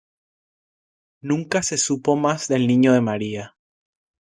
Nunca 1.21 1.61
se 1.61 1.77
supo 1.77 2.15
más 2.15 2.47
del 2.47 2.65
niño 2.65 2.91
de 2.93 3.01
María. 3.01 3.55